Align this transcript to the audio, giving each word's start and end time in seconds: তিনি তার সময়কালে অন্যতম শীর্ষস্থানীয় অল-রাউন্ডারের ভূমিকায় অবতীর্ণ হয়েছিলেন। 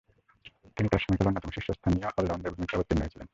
তিনি 0.77 0.87
তার 0.89 0.99
সময়কালে 0.99 1.29
অন্যতম 1.29 1.49
শীর্ষস্থানীয় 1.49 2.07
অল-রাউন্ডারের 2.17 2.55
ভূমিকায় 2.55 2.79
অবতীর্ণ 2.79 3.01
হয়েছিলেন। 3.01 3.27